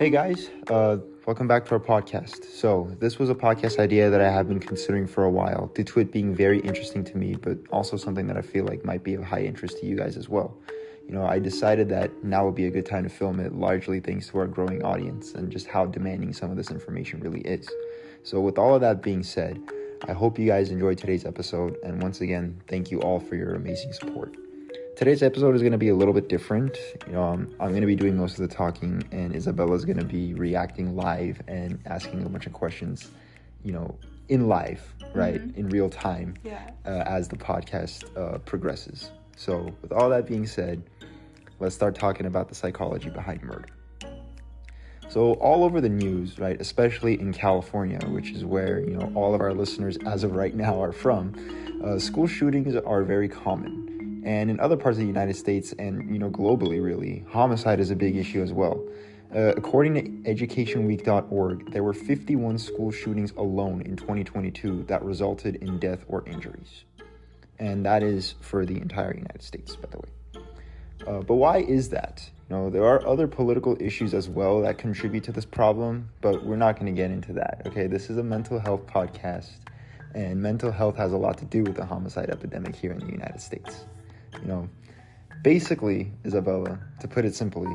[0.00, 2.46] Hey guys, uh, welcome back to our podcast.
[2.46, 5.84] So, this was a podcast idea that I have been considering for a while due
[5.84, 9.04] to it being very interesting to me, but also something that I feel like might
[9.04, 10.56] be of high interest to you guys as well.
[11.06, 14.00] You know, I decided that now would be a good time to film it, largely
[14.00, 17.68] thanks to our growing audience and just how demanding some of this information really is.
[18.22, 19.60] So, with all of that being said,
[20.08, 23.54] I hope you guys enjoyed today's episode, and once again, thank you all for your
[23.54, 24.34] amazing support.
[25.00, 26.76] Today's episode is going to be a little bit different.
[27.06, 29.96] You know, um, I'm going to be doing most of the talking, and Isabella's going
[29.96, 33.10] to be reacting live and asking a bunch of questions,
[33.64, 33.96] you know,
[34.28, 35.56] in live, right, Mhm.
[35.56, 36.68] in real time, Yeah.
[36.84, 39.10] uh, as the podcast uh, progresses.
[39.36, 40.82] So, with all that being said,
[41.60, 43.68] let's start talking about the psychology behind murder.
[45.08, 49.34] So, all over the news, right, especially in California, which is where you know all
[49.34, 51.32] of our listeners as of right now are from,
[51.82, 53.86] uh, school shootings are very common.
[54.24, 57.90] And in other parts of the United States and you know globally, really, homicide is
[57.90, 58.82] a big issue as well.
[59.34, 65.78] Uh, according to EducationWeek.org, there were 51 school shootings alone in 2022 that resulted in
[65.78, 66.84] death or injuries,
[67.60, 70.44] and that is for the entire United States, by the way.
[71.06, 72.28] Uh, but why is that?
[72.48, 76.44] You know, there are other political issues as well that contribute to this problem, but
[76.44, 77.62] we're not going to get into that.
[77.66, 79.50] Okay, this is a mental health podcast,
[80.14, 83.12] and mental health has a lot to do with the homicide epidemic here in the
[83.12, 83.84] United States.
[84.42, 84.68] You know,
[85.42, 87.68] basically, Isabella, to put it simply,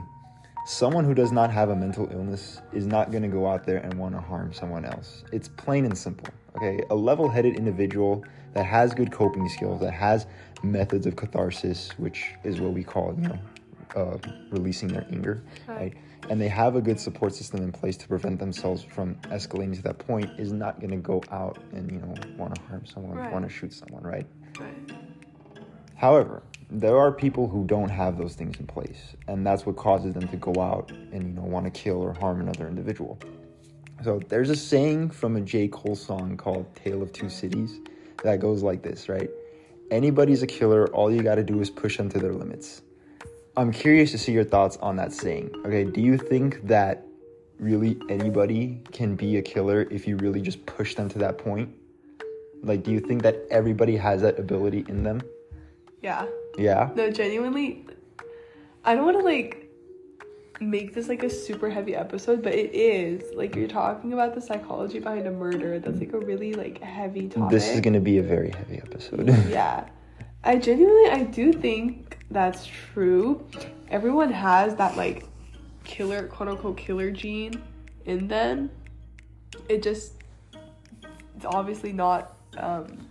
[0.66, 3.78] someone who does not have a mental illness is not going to go out there
[3.78, 5.24] and want to harm someone else.
[5.32, 6.30] It's plain and simple.
[6.56, 10.26] Okay, a level headed individual that has good coping skills, that has
[10.64, 13.40] methods of catharsis, which is what we call, you know,
[13.96, 14.18] uh,
[14.50, 15.94] releasing their anger, right?
[16.30, 19.82] And they have a good support system in place to prevent themselves from escalating to
[19.84, 23.18] that point, is not going to go out and, you know, want to harm someone,
[23.18, 23.32] Right.
[23.32, 24.26] want to shoot someone, right?
[24.60, 25.05] Right.
[25.96, 30.14] However, there are people who don't have those things in place, and that's what causes
[30.14, 33.20] them to go out and you know want to kill or harm another individual.
[34.04, 35.68] So there's a saying from a J.
[35.68, 37.80] Cole song called "Tale of Two Cities"
[38.24, 39.30] that goes like this, right?
[39.92, 40.88] Anybody's a killer.
[40.88, 42.82] All you got to do is push them to their limits.
[43.56, 45.52] I'm curious to see your thoughts on that saying.
[45.66, 47.06] Okay, do you think that
[47.58, 51.74] really anybody can be a killer if you really just push them to that point?
[52.64, 55.22] Like, do you think that everybody has that ability in them?
[56.02, 56.26] Yeah.
[56.58, 56.90] Yeah.
[56.96, 57.86] No, genuinely,
[58.84, 59.66] I don't want to like
[60.62, 64.42] make this like a super heavy episode, but it is like you're talking about the
[64.42, 65.80] psychology behind a murder.
[65.80, 67.50] That's like a really like heavy topic.
[67.50, 69.28] This is gonna be a very heavy episode.
[69.50, 69.88] yeah.
[70.44, 73.48] I genuinely, I do think that's true.
[73.90, 75.26] Everyone has that like
[75.84, 77.62] killer, quote unquote, killer gene
[78.06, 78.70] in them.
[79.70, 80.14] It just,
[81.36, 83.05] it's obviously not um,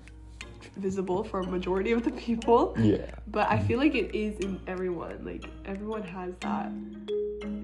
[0.76, 2.74] visible for a majority of the people.
[2.78, 3.06] yeah.
[3.28, 5.24] But I feel like it is in everyone.
[5.24, 6.70] Like everyone has that.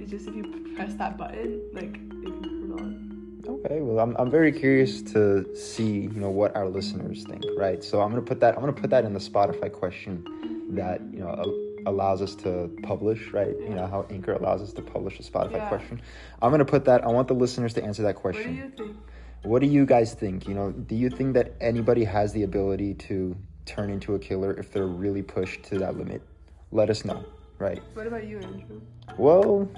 [0.01, 3.07] It's just if you press that button, like it can turn on.
[3.65, 3.81] Okay.
[3.81, 7.45] Well, I'm, I'm very curious to see you know what our listeners think.
[7.57, 7.83] Right.
[7.83, 10.25] So I'm gonna put that I'm gonna put that in the Spotify question
[10.73, 13.33] that you know al- allows us to publish.
[13.33, 13.55] Right.
[13.59, 15.69] You know how Anchor allows us to publish a Spotify Yeah.
[15.69, 16.01] question.
[16.43, 17.05] I'm gonna put that.
[17.05, 18.57] I want the listeners to answer that What do question.
[18.57, 18.97] you think?
[19.43, 20.47] What do you guys think?
[20.47, 23.35] You know, do you think that anybody has the ability to
[23.65, 26.23] turn into a killer if they're really pushed to that limit?
[26.73, 27.25] Let us know.
[27.59, 27.83] Right.
[27.95, 28.81] What about you, Andrew?
[29.17, 29.69] Well,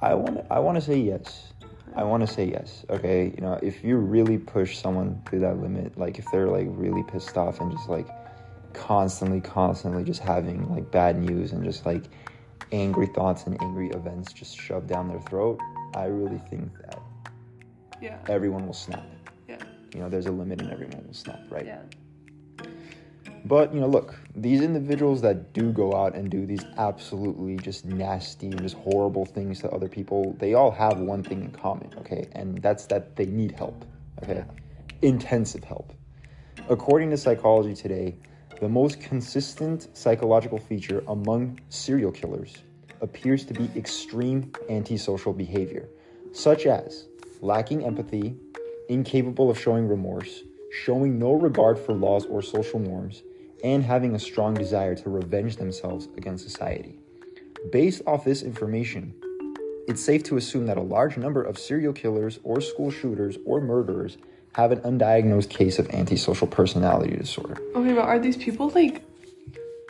[0.00, 1.52] I want I want to say yes.
[1.96, 2.84] I want to say yes.
[2.90, 6.66] Okay, you know, if you really push someone to that limit, like if they're like
[6.70, 8.08] really pissed off and just like
[8.74, 12.04] constantly, constantly just having like bad news and just like
[12.72, 15.58] angry thoughts and angry events just shoved down their throat,
[15.94, 16.98] I really think that
[18.00, 18.18] Yeah.
[18.28, 19.04] everyone will snap.
[19.48, 19.58] Yeah.
[19.94, 21.66] You know, there's a limit and everyone will snap, right?
[21.66, 21.82] Yeah.
[23.46, 27.84] But you know, look, these individuals that do go out and do these absolutely just
[27.84, 31.90] nasty and just horrible things to other people, they all have one thing in common,
[31.98, 32.26] okay?
[32.32, 33.84] And that's that they need help,
[34.22, 34.44] okay?
[35.02, 35.92] Intensive help.
[36.70, 38.16] According to Psychology Today,
[38.60, 42.54] the most consistent psychological feature among serial killers
[43.02, 45.88] appears to be extreme antisocial behavior,
[46.32, 47.08] such as
[47.44, 48.34] lacking empathy,
[48.88, 50.42] incapable of showing remorse,
[50.72, 53.22] showing no regard for laws or social norms,
[53.62, 56.98] and having a strong desire to revenge themselves against society.
[57.70, 59.14] Based off this information,
[59.86, 63.60] it's safe to assume that a large number of serial killers or school shooters or
[63.60, 64.16] murderers
[64.54, 67.58] have an undiagnosed case of antisocial personality disorder.
[67.74, 69.02] Okay, but are these people like,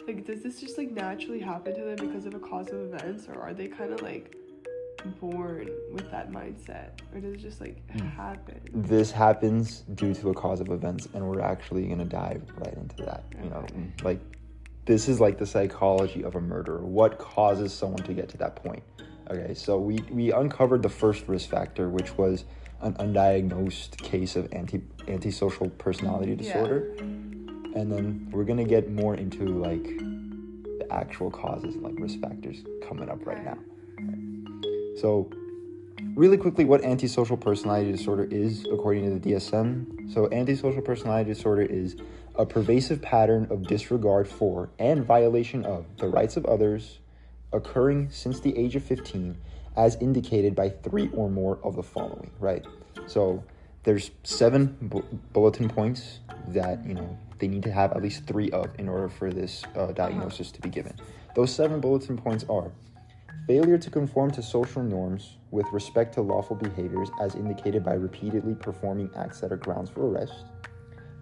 [0.07, 3.29] like, does this just like naturally happen to them because of a cause of events,
[3.29, 4.37] or are they kind of like
[5.21, 8.01] born with that mindset, or does it just like Hmm.
[8.01, 8.61] happen?
[8.73, 12.97] This happens due to a cause of events, and we're actually gonna dive right into
[13.05, 13.25] that.
[13.43, 13.65] You know,
[14.03, 14.21] like
[14.87, 16.85] this is like the psychology of a murderer.
[16.85, 18.83] What causes someone to get to that point?
[19.31, 22.45] Okay, so we, we uncovered the first risk factor, which was
[22.83, 26.37] an undiagnosed case of anti antisocial personality Yeah.
[26.39, 26.93] disorder.
[27.75, 32.63] And then we're gonna get more into like the actual causes and like risk factors
[32.87, 33.59] coming up right now.
[34.97, 35.31] So
[36.15, 40.13] really quickly what antisocial personality disorder is according to the DSM.
[40.13, 41.97] So antisocial personality disorder is
[42.37, 46.99] a pervasive pattern of disregard for and violation of the rights of others
[47.53, 49.37] occurring since the age of 15
[49.77, 52.65] as indicated by three or more of the following, right?
[53.07, 53.43] So
[53.83, 55.03] there's seven bu-
[55.33, 59.09] bulletin points that, you know, they need to have at least 3 of in order
[59.09, 60.95] for this uh, diagnosis to be given.
[61.35, 62.71] Those seven bulletin points are
[63.47, 68.55] Failure to conform to social norms with respect to lawful behaviors as indicated by repeatedly
[68.55, 70.47] performing acts that are grounds for arrest.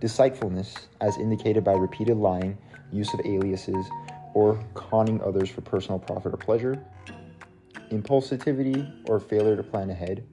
[0.00, 2.56] Deceitfulness as indicated by repeated lying,
[2.92, 3.86] use of aliases,
[4.34, 6.84] or conning others for personal profit or pleasure.
[7.90, 10.24] Impulsivity or failure to plan ahead.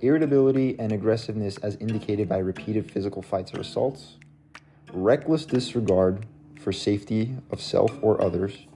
[0.00, 4.16] Irritability and aggressiveness as indicated by repeated physical fights or assaults.
[4.92, 6.26] Reckless disregard
[6.58, 8.66] for safety of self or others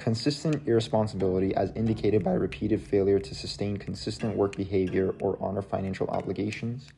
[0.00, 6.08] consistent irresponsibility as indicated by repeated failure to sustain consistent work behavior or honor financial
[6.08, 6.88] obligations.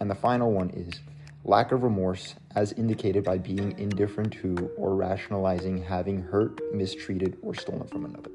[0.00, 1.00] And the final one is
[1.44, 7.54] lack of remorse as indicated by being indifferent to or rationalizing having hurt, mistreated, or
[7.54, 8.30] stolen from another.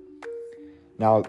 [1.00, 1.24] Now,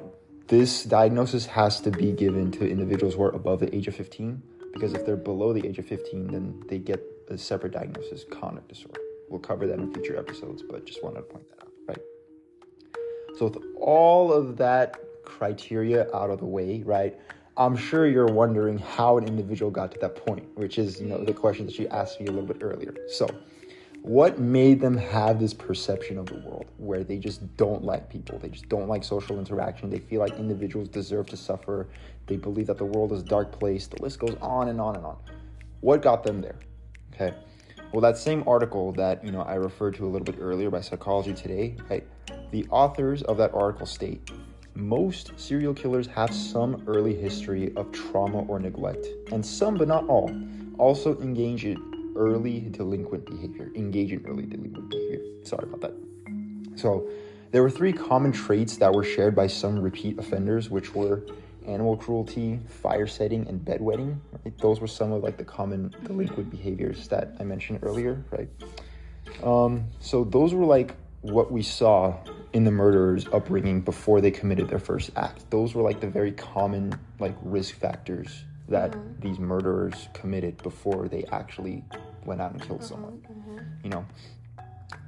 [0.46, 4.42] this diagnosis has to be given to individuals who are above the age of 15
[4.74, 8.68] because if they're below the age of 15, then they get a separate diagnosis, conduct
[8.68, 9.00] disorder.
[9.30, 11.65] We'll cover that in future episodes, but just wanted to point that out?
[13.36, 17.18] So, with all of that criteria out of the way, right?
[17.58, 21.24] I'm sure you're wondering how an individual got to that point, which is, you know,
[21.24, 22.94] the question that you asked me a little bit earlier.
[23.08, 23.28] So,
[24.02, 28.38] what made them have this perception of the world where they just don't like people?
[28.38, 29.90] They just don't like social interaction.
[29.90, 31.88] They feel like individuals deserve to suffer.
[32.26, 33.86] They believe that the world is a dark place.
[33.86, 35.16] The list goes on and on and on.
[35.80, 36.56] What got them there?
[37.14, 37.36] Okay.
[37.92, 40.82] Well, that same article that, you know, I referred to a little bit earlier by
[40.82, 42.06] Psychology Today, right?
[42.50, 44.30] The authors of that article state
[44.76, 50.06] most serial killers have some early history of trauma or neglect, and some, but not
[50.08, 50.30] all,
[50.78, 53.70] also engage in early delinquent behavior.
[53.74, 55.20] Engage in early delinquent behavior.
[55.44, 55.94] Sorry about that.
[56.76, 57.08] So,
[57.52, 61.22] there were three common traits that were shared by some repeat offenders, which were
[61.66, 64.18] animal cruelty, fire setting, and bedwetting.
[64.44, 64.58] Right?
[64.58, 68.48] Those were some of like the common delinquent behaviors that I mentioned earlier, right?
[69.42, 70.94] Um, so those were like
[71.30, 72.16] what we saw
[72.52, 75.50] in the murderers' upbringing before they committed their first act.
[75.50, 79.20] Those were like the very common like risk factors that mm-hmm.
[79.20, 81.84] these murderers committed before they actually
[82.24, 83.22] went out and killed mm-hmm, someone.
[83.30, 83.58] Mm-hmm.
[83.84, 84.06] You know.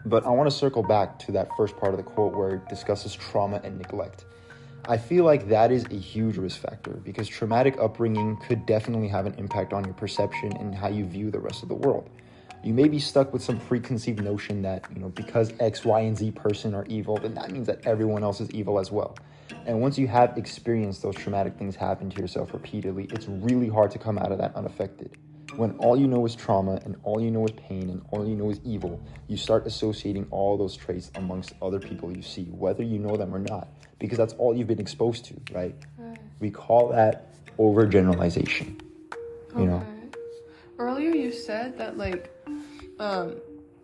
[0.04, 2.68] But I want to circle back to that first part of the quote where it
[2.68, 4.24] discusses trauma and neglect.
[4.86, 9.26] I feel like that is a huge risk factor because traumatic upbringing could definitely have
[9.26, 12.08] an impact on your perception and how you view the rest of the world.
[12.62, 16.16] You may be stuck with some preconceived notion that, you know, because X, Y, and
[16.16, 19.16] Z person are evil, then that means that everyone else is evil as well.
[19.64, 23.90] And once you have experienced those traumatic things happen to yourself repeatedly, it's really hard
[23.92, 25.16] to come out of that unaffected.
[25.56, 28.34] When all you know is trauma and all you know is pain and all you
[28.34, 32.82] know is evil, you start associating all those traits amongst other people you see, whether
[32.82, 33.68] you know them or not,
[33.98, 35.74] because that's all you've been exposed to, right?
[36.40, 38.80] We call that overgeneralization.
[39.56, 39.86] You know?
[40.78, 42.30] Earlier you said that like
[42.98, 43.36] um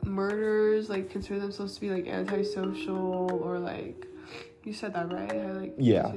[0.05, 4.07] murderers like consider themselves to be like antisocial or like
[4.63, 5.33] you said that right?
[5.33, 6.13] I, like Yeah.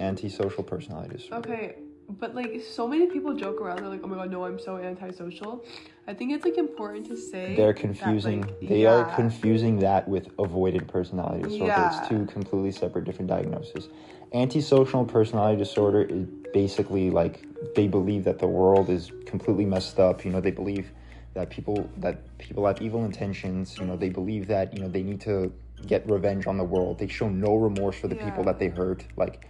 [0.00, 1.48] Antisocial personality disorder.
[1.48, 1.76] Okay,
[2.08, 3.78] but like so many people joke around.
[3.78, 5.64] They're like, "Oh my god, no, I'm so antisocial."
[6.06, 8.40] I think it's like important to say They're that, confusing.
[8.42, 11.74] like, they are confusing that with avoidant personality disorder.
[11.76, 11.86] Yeah.
[11.86, 13.88] It's two completely separate, different diagnoses.
[14.32, 17.44] Antisocial personality disorder is basically like
[17.74, 20.24] they believe that the world is completely messed up.
[20.24, 20.90] You know, they believe
[21.34, 23.76] that people that people have evil intentions.
[23.78, 25.52] You know, they believe that you know they need to
[25.86, 26.98] get revenge on the world.
[26.98, 29.04] They show no remorse for the people that they hurt.
[29.16, 29.46] Like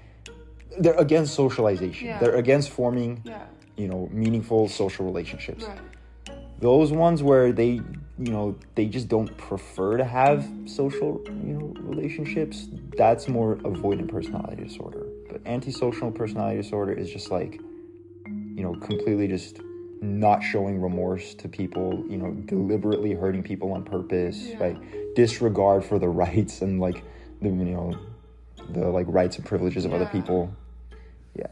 [0.78, 2.08] they're against socialization.
[2.08, 2.18] Yeah.
[2.18, 3.47] They're against forming Yeah.
[3.76, 5.78] you know meaningful social relationships Right.
[6.58, 7.80] Those ones where they
[8.18, 14.08] you know they just don't prefer to have social you know relationships that's more avoidant
[14.08, 17.60] personality disorder but antisocial personality disorder is just like
[18.26, 19.60] you know completely just
[20.00, 24.64] not showing remorse to people you know deliberately hurting people on purpose Yeah.
[24.64, 27.04] right disregard for the rights and like
[27.40, 27.96] the you know
[28.70, 30.54] the like rights and privileges of other people.
[31.34, 31.46] Yeah.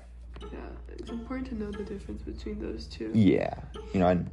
[0.52, 0.58] Yeah,
[0.96, 3.10] it's important to know the difference between those two.
[3.14, 3.54] Yeah,
[3.92, 4.30] you know, and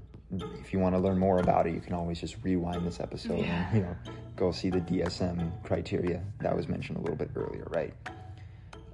[0.61, 3.39] if you want to learn more about it, you can always just rewind this episode
[3.39, 3.67] Yeah.
[3.67, 3.95] and you know
[4.35, 7.93] go see the DSM criteria that was mentioned a little bit earlier, right?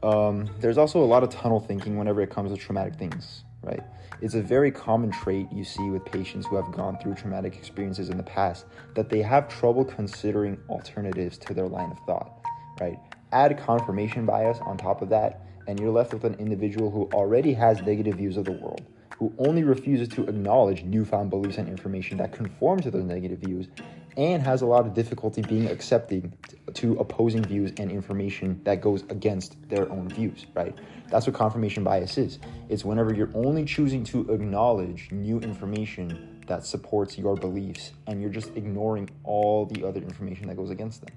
[0.03, 3.81] Um, there's also a lot of tunnel thinking whenever it comes to traumatic things, right?
[4.21, 8.09] It's a very common trait you see with patients who have gone through traumatic experiences
[8.09, 8.65] in the past
[8.95, 12.39] that they have trouble considering alternatives to their line of thought,
[12.81, 12.99] right?
[13.31, 17.53] Add confirmation bias on top of that, and you're left with an individual who already
[17.53, 18.85] has negative views of the world,
[19.19, 23.67] who only refuses to acknowledge newfound beliefs and information that conform to those negative views,
[24.15, 26.33] and has a lot of difficulty being accepting
[26.73, 30.73] to opposing views and information that goes against their own views, right?
[31.09, 32.39] That's what confirmation bias is.
[32.69, 38.29] It's whenever you're only choosing to acknowledge new information that supports your beliefs and you're
[38.29, 41.15] just ignoring all the other information that goes against them.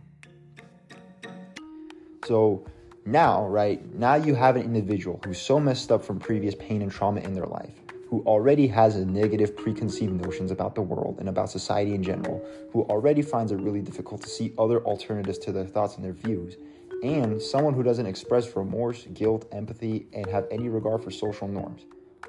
[2.26, 2.64] So
[3.04, 6.92] now, right, now you have an individual who's so messed up from previous pain and
[6.92, 7.74] trauma in their life,
[8.12, 12.46] who already has a negative preconceived notions about the world and about society in general,
[12.70, 16.12] who already finds it really difficult to see other alternatives to their thoughts and their
[16.12, 16.58] views,
[17.02, 21.86] and someone who doesn't express remorse, guilt, empathy, and have any regard for social norms.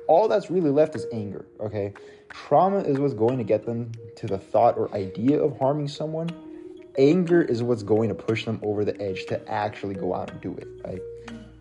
[0.07, 1.93] All that's really left is anger, okay?
[2.29, 6.29] Trauma is what's going to get them to the thought or idea of harming someone,
[6.97, 10.39] anger is what's going to push them over the edge to actually go out and
[10.39, 11.01] do it, right?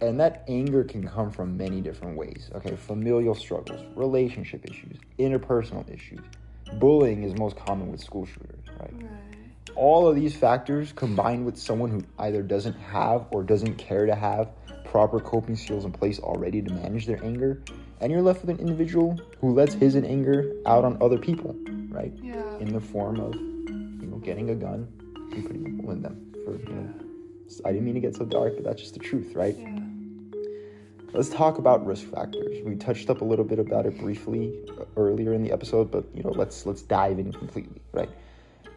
[0.02, 2.50] And that anger can come from many different ways.
[2.56, 6.18] Okay, familial struggles, relationship issues, interpersonal issues.
[6.72, 8.92] Bullying is most common with school shooters, right?
[8.92, 9.76] right?
[9.76, 14.14] All of these factors combined with someone who either doesn't have or doesn't care to
[14.16, 14.50] have
[14.84, 17.62] proper coping skills in place already to manage their anger,
[18.00, 21.56] and you're left with an individual who lets his anger out on other people,
[21.88, 22.12] right?
[22.20, 22.58] Yeah.
[22.58, 24.88] In the form of, you know, getting a gun,
[25.30, 26.32] and putting a hole in them.
[26.44, 26.90] For you know,
[27.64, 29.56] I didn't mean to get so dark, but that's just the truth, right?
[29.56, 29.81] Yeah.
[31.14, 32.64] Let's talk about risk factors.
[32.64, 34.50] We touched up a little bit about it briefly
[34.96, 38.08] earlier in the episode, but you know, let's let's dive in completely, right?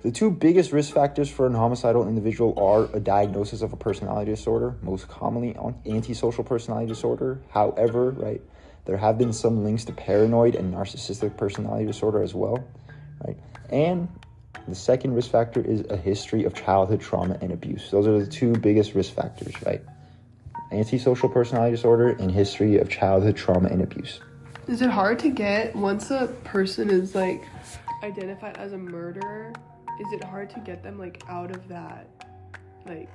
[0.04, 4.32] The two biggest risk factors for an homicidal individual are a diagnosis of a personality
[4.32, 7.42] disorder, most commonly antisocial personality disorder.
[7.50, 8.42] However, right,
[8.84, 12.68] there have been some links to paranoid and narcissistic personality disorder as well,
[13.26, 13.38] right?
[13.70, 14.10] And
[14.68, 17.90] the second risk factor is a history of childhood trauma and abuse.
[17.92, 19.82] Those are the two biggest risk factors, right?
[20.72, 24.20] Antisocial personality disorder and history of childhood trauma and abuse.
[24.68, 27.44] Is it hard to get once a person is like
[28.04, 29.54] identified as a murderer?
[30.00, 32.08] Is it hard to get them like out of that
[32.86, 33.10] like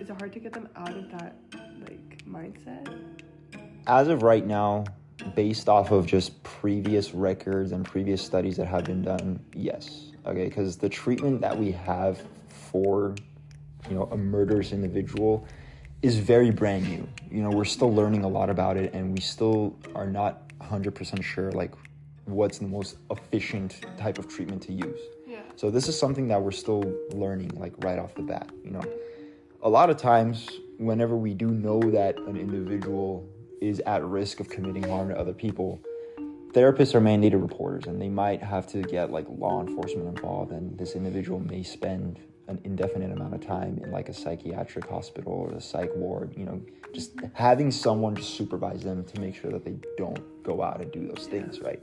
[0.00, 1.36] is it hard to get them out of that
[1.80, 2.96] like mindset?
[3.86, 4.84] As of right now,
[5.34, 10.46] based off of just previous records and previous studies that have been done, yes okay
[10.46, 13.14] because the treatment that we have for
[13.88, 15.46] you know a murderous individual
[16.04, 17.08] is very brand new.
[17.30, 21.22] You know we're still learning a lot about it and we still are not 100%
[21.22, 21.72] sure like
[22.26, 25.00] what's the most efficient type of treatment to use.
[25.26, 25.40] Yeah.
[25.56, 28.82] so this is something that we're still learning like right off the bat you know.
[29.62, 33.26] A lot of times whenever we do know that an individual
[33.62, 35.80] is at risk of committing harm to other people
[36.52, 40.76] therapists are mandated reporters and they might have to get like law enforcement involved and
[40.78, 45.50] this individual may spend an indefinite amount of time in like a psychiatric hospital or
[45.52, 46.60] a psych ward you know
[46.92, 50.92] just having someone just supervise them to make sure that they don't go out and
[50.92, 51.82] do those things right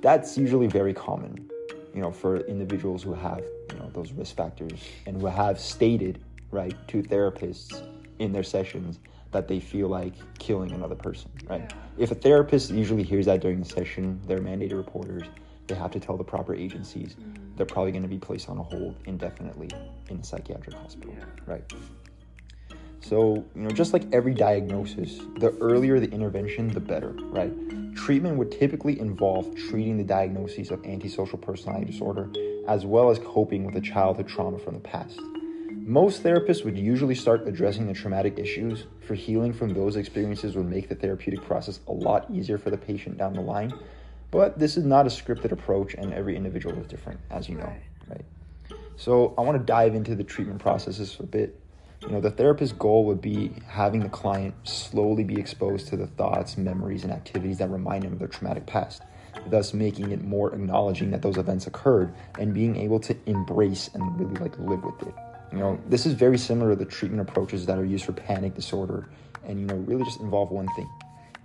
[0.00, 1.48] that's usually very common
[1.94, 6.22] you know for individuals who have you know those risk factors and who have stated
[6.50, 7.82] right to therapists
[8.18, 9.00] in their sessions
[9.30, 11.70] that they feel like killing another person, right?
[11.98, 15.24] If a therapist usually hears that during the session, they're mandated reporters.
[15.68, 17.14] They have to tell the proper agencies.
[17.14, 17.56] Mm-hmm.
[17.56, 19.70] They're probably going to be placed on a hold indefinitely
[20.08, 21.24] in a psychiatric hospital, yeah.
[21.46, 21.72] right?
[23.00, 27.52] So, you know, just like every diagnosis, the earlier the intervention, the better, right?
[27.94, 32.30] Treatment would typically involve treating the diagnosis of antisocial personality disorder
[32.66, 35.20] as well as coping with a childhood trauma from the past.
[35.70, 40.68] Most therapists would usually start addressing the traumatic issues, for healing from those experiences would
[40.68, 43.72] make the therapeutic process a lot easier for the patient down the line.
[44.30, 47.72] But this is not a scripted approach, and every individual is different, as you know,
[48.08, 48.24] right?
[48.96, 51.58] So I want to dive into the treatment processes for a bit.
[52.02, 56.06] You know, the therapist's goal would be having the client slowly be exposed to the
[56.06, 59.02] thoughts, memories, and activities that remind them of their traumatic past,
[59.46, 64.20] thus making it more acknowledging that those events occurred and being able to embrace and
[64.20, 65.14] really like live with it.
[65.52, 68.54] You know, this is very similar to the treatment approaches that are used for panic
[68.54, 69.08] disorder
[69.44, 70.88] and, you know, really just involve one thing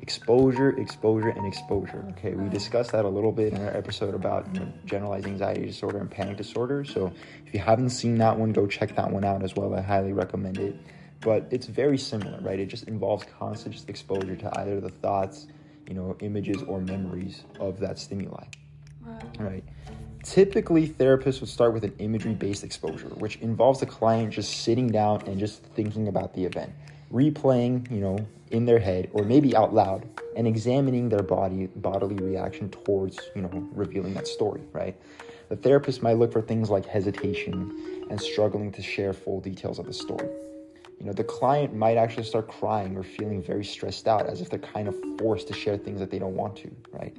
[0.03, 2.05] exposure, exposure, and exposure.
[2.11, 4.45] Okay, we discussed that a little bit in our episode about
[4.83, 6.83] generalized anxiety disorder and panic disorder.
[6.83, 7.13] So
[7.45, 9.73] if you haven't seen that one, go check that one out as well.
[9.73, 10.75] I highly recommend it.
[11.21, 12.59] But it's very similar, right?
[12.59, 15.47] It just involves constant exposure to either the thoughts,
[15.87, 18.43] you know, images or memories of that stimuli.
[19.39, 19.63] Right.
[20.23, 24.89] Typically, therapists would start with an imagery based exposure, which involves the client just sitting
[24.89, 26.73] down and just thinking about the event,
[27.09, 30.07] replaying, you know, in their head or maybe out loud
[30.37, 34.95] and examining their body bodily reaction towards, you know, revealing that story, right?
[35.49, 39.85] The therapist might look for things like hesitation and struggling to share full details of
[39.87, 40.29] the story.
[40.99, 44.49] You know, the client might actually start crying or feeling very stressed out as if
[44.49, 47.13] they're kind of forced to share things that they don't want to, right?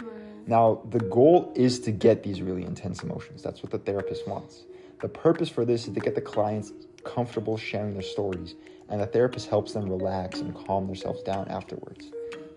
[0.46, 3.42] Now, the goal is to get these really intense emotions.
[3.42, 4.64] That's what the therapist wants.
[5.00, 6.72] The purpose for this is to get the clients
[7.04, 8.54] comfortable sharing their stories,
[8.88, 12.10] and the therapist helps them relax and calm themselves down afterwards.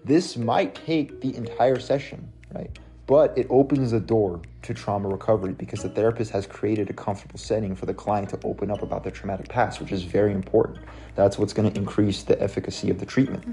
[0.03, 2.69] This might take the entire session, right?
[3.07, 7.39] But it opens the door to trauma recovery because the therapist has created a comfortable
[7.39, 10.79] setting for the client to open up about their traumatic past, which is very important.
[11.15, 13.45] That's what's going to increase the efficacy of the treatment.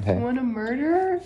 [0.00, 0.18] Okay.
[0.18, 1.20] When a murderer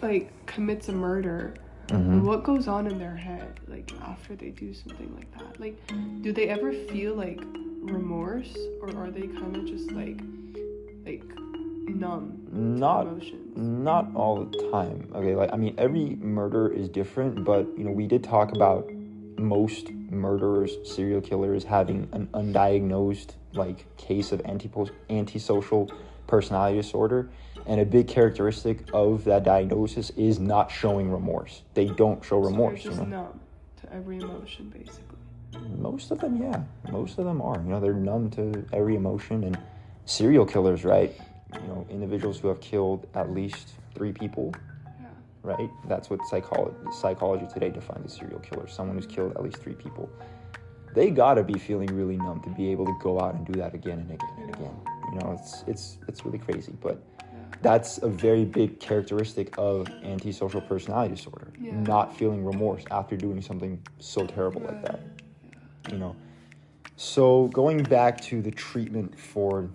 [0.00, 1.54] like commits a murder,
[1.88, 2.22] Mhm.
[2.22, 5.60] what goes on in their head like after they do something like that?
[5.60, 5.76] Like,
[6.22, 7.42] do they ever feel like
[7.80, 10.20] remorse, or are they kind of just like
[11.04, 11.24] like
[11.88, 13.56] numb Not emotions?
[13.56, 17.90] not all the time okay like i mean every murder is different but you know
[17.90, 18.88] we did talk about
[19.38, 24.70] most murderers serial killers having an undiagnosed like case of anti
[25.10, 25.90] antisocial
[26.26, 27.28] personality disorder
[27.66, 32.48] and a big characteristic of that diagnosis is not showing remorse they don't show So
[32.48, 33.40] remorse they're you just know numb
[33.80, 35.18] to every emotion, basically.
[35.78, 39.44] Most of them yeah most of them are you know they're numb to every emotion
[39.44, 39.58] and
[40.04, 41.12] serial killers right
[41.54, 44.52] you know individuals who have killed at least three people
[45.00, 45.06] Yeah.
[45.42, 45.70] right?
[45.88, 49.74] That's what psychology psychology today defines a serial killer, someone who's killed at least three
[49.74, 50.08] people.
[50.94, 53.74] They gotta be feeling really numb to be able to go out and do that
[53.74, 54.76] again and again and again.
[55.12, 57.02] You know, it's it's it's really crazy, but
[57.62, 61.52] that's a very big characteristic of antisocial personality disorder.
[61.60, 61.72] Yeah.
[61.80, 65.00] Not feeling remorse after doing something so terrible like that.
[65.90, 66.16] You know.
[66.96, 69.70] So going back to the treatment for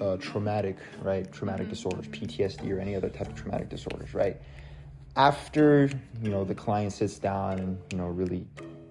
[0.00, 4.40] uh, traumatic, right, traumatic disorders, PTSD or any other type of traumatic disorders, right?
[5.14, 5.88] After
[6.20, 8.46] you know the client sits down and you know really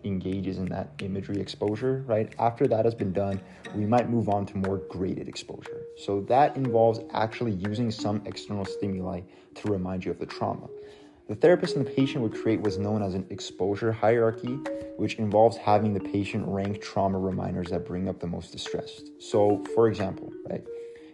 [0.06, 2.34] engages in that imagery exposure, right?
[2.40, 3.42] After that has been done,
[3.76, 5.82] we might move on to more graded exposure.
[5.98, 9.22] So that involves actually using some external stimuli
[9.56, 10.68] to remind you of the trauma.
[11.30, 14.60] The therapist and the patient would create what's known as an exposure hierarchy,
[14.98, 19.02] which involves having the patient rank trauma reminders that bring up the most distress.
[19.20, 20.62] So, for example, right,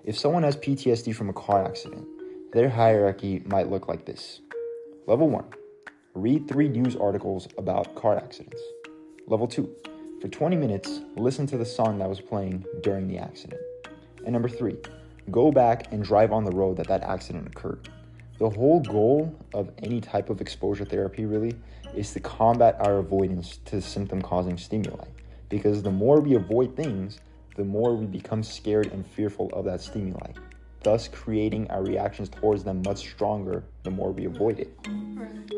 [0.04, 2.08] if someone has PTSD from a car accident,
[2.54, 4.42] their hierarchy might look like this
[5.06, 5.46] Level 1
[6.16, 8.62] Read three news articles about car accidents.
[9.28, 9.70] Level 2
[10.22, 13.62] For 20 minutes, listen to the song that was playing during the accident.
[14.26, 14.76] And number 3
[15.30, 17.88] Go back and drive on the road that that accident occurred.
[18.40, 21.58] The whole goal of any type of exposure therapy really
[21.94, 25.08] is to combat our avoidance to symptom causing stimuli.
[25.50, 27.20] Because the more we avoid things,
[27.58, 30.32] the more we become scared and fearful of that stimuli,
[30.84, 34.74] thus creating our reactions towards them much stronger the more we avoid it.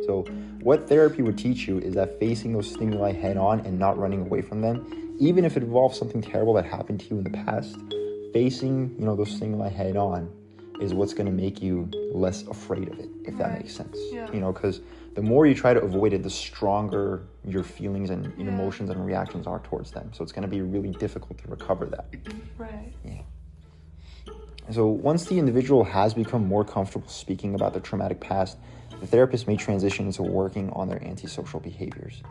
[0.08, 0.24] So,
[0.63, 4.22] what therapy would teach you is that facing those stimuli head on and not running
[4.22, 7.30] away from them, even if it involves something terrible that happened to you in the
[7.30, 7.78] past,
[8.34, 10.32] facing, you know, those stimuli head on
[10.82, 13.98] is what's going to make you less afraid of it, if that makes sense.
[14.12, 14.32] Yeah.
[14.34, 14.82] You know, because
[15.13, 18.48] the more you try to avoid it, the stronger your feelings and Yeah.
[18.48, 20.10] emotions and reactions are towards them.
[20.13, 22.06] So, it's going to be really difficult to recover that.
[22.58, 22.94] Right.
[23.06, 23.22] Yeah.
[24.72, 28.58] So, once the individual has become more comfortable speaking about their traumatic past,
[29.00, 32.22] the therapist may transition into working on their antisocial behaviors.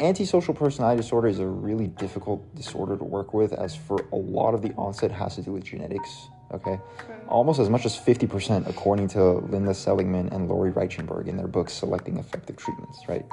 [0.00, 4.54] Antisocial personality disorder is a really difficult disorder to work with, as for a lot
[4.54, 6.28] of the onset has to do with genetics.
[6.52, 6.80] Okay,
[7.28, 11.68] almost as much as 50%, according to Linda Seligman and Lourie Reichenberg in their book
[11.68, 13.26] Selecting Effective Treatments, right?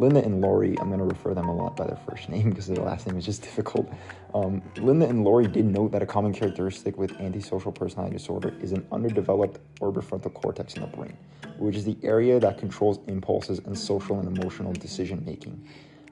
[0.00, 2.66] Linda and Lourie, I'm going to refer them a lot by their first name because
[2.66, 3.92] their last name is just difficult.
[4.34, 8.72] Um, Linda and Lourie did note that a common characteristic with antisocial personality disorder is
[8.72, 11.16] an underdeveloped orbitofrontal cortex in the brain,
[11.58, 15.62] which is the area that controls impulses and social and emotional decision making.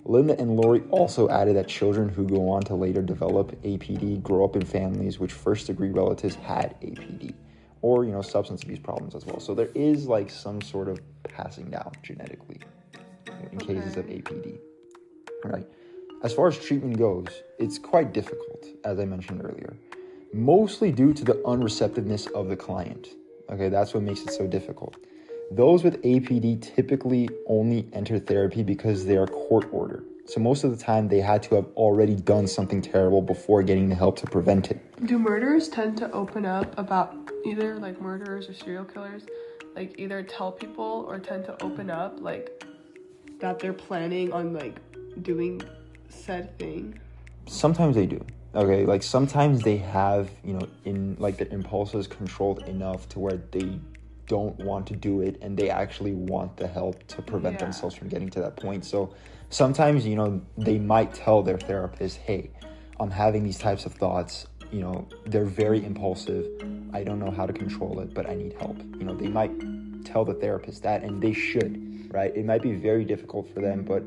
[0.09, 4.43] Linda and Laurie also added that children who go on to later develop APD grow
[4.43, 7.35] up in families which first degree relatives had APD
[7.83, 9.39] or you know substance abuse problems as well.
[9.39, 12.59] So there is like some sort of passing down genetically
[13.53, 14.59] in cases of APD.
[15.45, 15.67] Right.
[16.25, 19.77] As far as treatment goes, it's quite difficult as I mentioned earlier.
[20.33, 23.09] Mostly due to the unreceptiveness of the client.
[23.51, 24.97] Okay, that's what makes it so difficult.
[25.51, 30.05] Those with APD typically only enter therapy because they are court ordered.
[30.27, 33.89] So most of the time they had to have already done something terrible before getting
[33.89, 35.07] the help to prevent it.
[35.07, 39.23] Do murderers tend to open up about either like murderers or serial killers?
[39.75, 42.63] Like either tell people or tend to open up like
[43.41, 44.79] that they're planning on like
[45.23, 45.63] doing
[46.11, 47.01] said thing.
[47.47, 48.23] Sometimes they do.
[48.55, 53.41] Okay, like sometimes they have, you know, in like their impulses controlled enough to where
[53.51, 53.81] they
[54.29, 57.65] don't want to do it and they actually want the help to prevent Yeah.
[57.67, 58.85] themselves from getting to that point.
[58.85, 59.11] So
[59.51, 62.51] sometimes, you know, they might tell their therapist, "Hey,
[63.01, 64.47] I'm having these types of thoughts.
[64.71, 66.47] You know, they're very impulsive.
[66.93, 69.53] I don't know how to control it, but I need help." You know, they might
[70.05, 72.35] tell the therapist that and they should, right?
[72.37, 74.03] It might be very difficult for them, but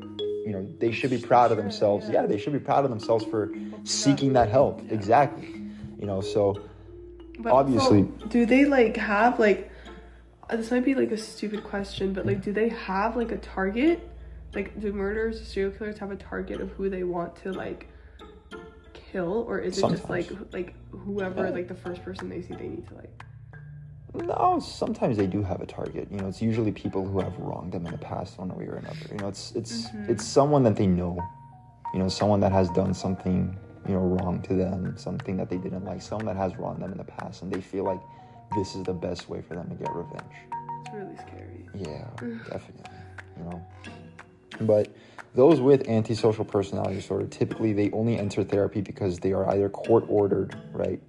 [0.46, 2.06] you know, they should be proud of themselves.
[2.08, 2.22] yeah.
[2.22, 3.52] Yeah, they should be proud of themselves for
[3.84, 4.80] seeking that help.
[4.86, 4.94] Yeah.
[4.94, 5.48] Exactly.
[6.00, 6.56] You know, so
[7.38, 9.70] But Obviously- also, do they like have like?
[10.52, 13.38] Uh, This might be like a stupid question, but like, do they have like a
[13.38, 14.08] target?
[14.54, 17.88] Like, do murderers, serial killers have a target of who they want to like
[18.92, 21.50] kill, or is it just like like whoever Yeah.
[21.54, 23.24] like the first person they see they need to like?
[24.14, 26.08] No, sometimes they do have a target.
[26.10, 28.76] You know, it's usually people who have wronged them in the past, one way or
[28.76, 29.06] another.
[29.10, 31.18] You know, it's it's it's someone that they know.
[31.94, 33.56] You know, someone that has done something
[33.88, 36.92] you know wrong to them, something that they didn't like, someone that has wronged them
[36.92, 38.00] in the past, and they feel like
[38.56, 40.22] this is the best way for them to get revenge.
[40.84, 41.66] It's really scary.
[41.74, 42.08] Yeah,
[42.50, 42.98] definitely.
[43.38, 43.66] You know,
[44.60, 44.94] but
[45.34, 50.04] those with antisocial personality disorder typically they only enter therapy because they are either court
[50.08, 51.00] ordered, right?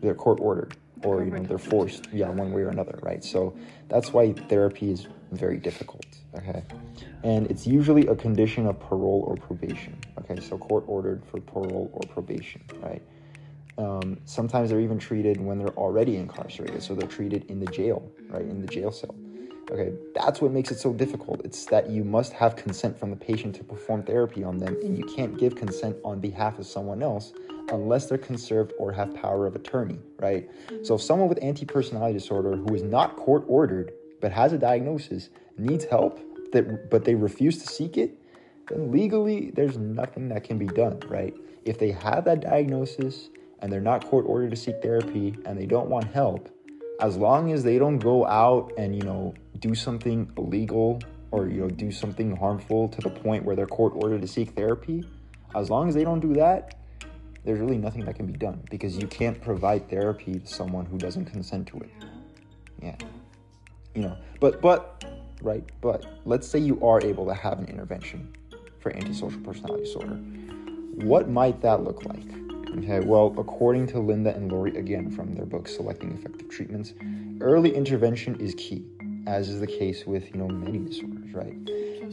[0.00, 3.22] They're court ordered, or you know they're forced, yeah, one way or another, right?
[3.22, 3.54] So
[3.88, 6.06] that's why therapy is very difficult.
[6.34, 6.64] Okay,
[7.22, 9.96] and it's usually a condition of parole or probation.
[10.18, 13.02] Okay, so court ordered for parole or probation, right?
[13.78, 18.10] Um, sometimes they're even treated when they're already incarcerated, so they're treated in the jail,
[18.28, 19.14] right, in the jail cell.
[19.70, 21.40] Okay, that's what makes it so difficult.
[21.44, 24.98] It's that you must have consent from the patient to perform therapy on them, and
[24.98, 27.32] you can't give consent on behalf of someone else
[27.70, 30.50] unless they're conserved or have power of attorney, right?
[30.82, 35.30] So if someone with anti-personality disorder who is not court ordered but has a diagnosis
[35.56, 36.20] needs help,
[36.52, 38.18] that but they refuse to seek it,
[38.68, 41.34] then legally there's nothing that can be done, right?
[41.64, 43.30] If they have that diagnosis
[43.62, 46.50] and they're not court ordered to seek therapy and they don't want help,
[47.00, 51.62] as long as they don't go out and you know do something illegal or you
[51.62, 55.04] know do something harmful to the point where they're court ordered to seek therapy,
[55.54, 56.74] as long as they don't do that,
[57.44, 60.98] there's really nothing that can be done because you can't provide therapy to someone who
[60.98, 61.90] doesn't consent to it.
[62.82, 62.96] Yeah.
[63.94, 65.04] You know, but but
[65.40, 68.32] right, but let's say you are able to have an intervention
[68.80, 70.16] for antisocial personality disorder.
[71.06, 72.51] What might that look like?
[72.78, 76.94] Okay, well, according to Linda and Lourie again from their book Selecting Effective Treatments,
[77.42, 78.86] early intervention is key,
[79.26, 81.54] as is the case with, you know, many disorders, right?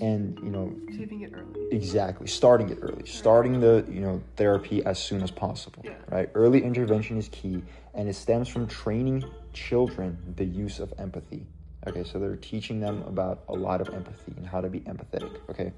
[0.01, 1.67] And, you know, Saving it early.
[1.71, 2.27] Exactly.
[2.27, 3.05] Starting it early.
[3.05, 5.81] Starting the, you know, therapy as soon as possible.
[5.85, 5.93] Yeah.
[6.09, 6.29] Right?
[6.33, 11.45] Early intervention is key and it stems from training children the use of empathy.
[11.87, 15.37] Okay, so they're teaching them about a lot of empathy and how to be empathetic.
[15.49, 15.71] Okay.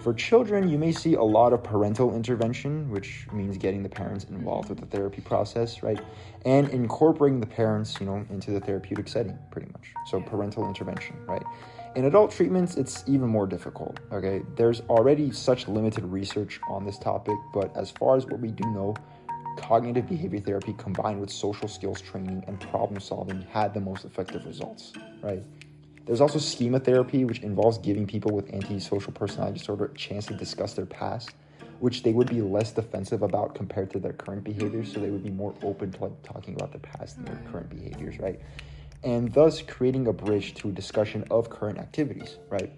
[0.00, 4.24] For children, you may see a lot of parental intervention, which means getting the parents
[4.24, 6.00] involved with the therapy process, right?
[6.44, 9.92] And incorporating the parents, you know, into the therapeutic setting, pretty much.
[10.06, 11.44] So parental intervention, right?
[11.94, 14.42] In adult treatments, it's even more difficult, okay?
[14.56, 18.68] There's already such limited research on this topic, but as far as what we do
[18.70, 18.96] know,
[19.58, 24.46] cognitive behavior therapy combined with social skills training and problem solving had the most effective
[24.46, 25.44] results, right?
[26.06, 30.34] There's also schema therapy, which involves giving people with antisocial personality disorder a chance to
[30.34, 31.34] discuss their past,
[31.78, 34.92] which they would be less defensive about compared to their current behaviors.
[34.92, 37.70] So they would be more open to like talking about their past and their current
[37.70, 38.40] behaviors, right?
[39.04, 42.72] And thus creating a bridge to a discussion of current activities, right?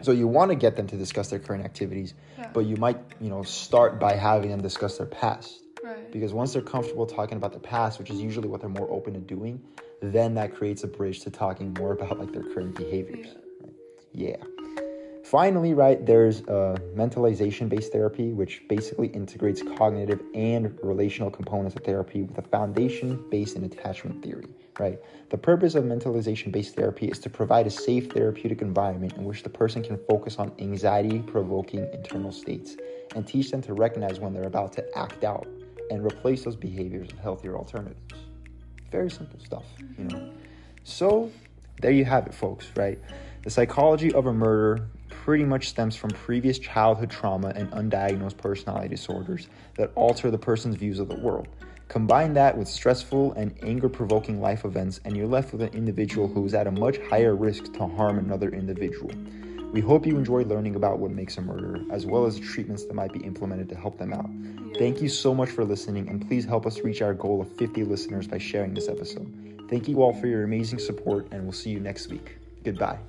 [0.00, 2.50] So you want to get them to discuss their current activities, Yeah.
[2.52, 6.10] but you might, you know, start by having them discuss their past Right.
[6.10, 9.12] because once they're comfortable talking about the past which is usually what they're more open
[9.14, 9.60] to doing
[10.00, 13.28] then that creates a bridge to talking more about like their current behaviors
[13.60, 13.72] right?
[14.12, 14.36] yeah
[15.24, 21.82] finally right there's uh, mentalization based therapy which basically integrates cognitive and relational components of
[21.82, 24.98] therapy with a foundation based in attachment theory right
[25.30, 29.42] the purpose of mentalization based therapy is to provide a safe therapeutic environment in which
[29.42, 32.76] the person can focus on anxiety provoking internal states
[33.14, 35.46] and teach them to recognize when they're about to act out
[35.90, 38.14] and replace those behaviors with healthier alternatives.
[38.94, 39.64] Very simple stuff,
[39.98, 40.30] you know.
[40.84, 41.32] So,
[41.80, 42.96] there you have it, folks, right?
[43.42, 48.90] The psychology of a murder pretty much stems from previous childhood trauma and undiagnosed personality
[48.90, 51.48] disorders that alter the person's views of the world.
[51.88, 56.28] Combine that with stressful and anger provoking life events, and you're left with an individual
[56.28, 59.10] who is at a much higher risk to harm another individual.
[59.74, 62.94] We hope you enjoyed learning about what makes a murderer, as well as treatments that
[62.94, 64.30] might be implemented to help them out.
[64.78, 67.82] Thank you so much for listening, and please help us reach our goal of 50
[67.82, 69.66] listeners by sharing this episode.
[69.68, 72.36] Thank you all for your amazing support, and we'll see you next week.
[72.62, 73.00] Goodbye.